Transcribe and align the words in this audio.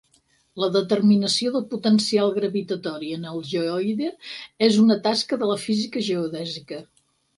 La 0.61 0.67
determinació 0.75 1.51
del 1.55 1.67
potencial 1.73 2.33
gravitatori 2.37 3.11
en 3.17 3.27
el 3.33 3.37
geoide 3.51 4.09
és 4.69 4.81
una 4.85 4.99
tasca 5.07 5.41
de 5.45 5.51
la 5.51 5.63
física 5.67 6.05
geodèsica. 6.09 6.81